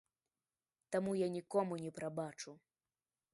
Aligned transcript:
Таму 0.95 1.11
я 1.17 1.27
нікому 1.35 1.79
не 1.83 1.91
прабачу. 1.99 2.55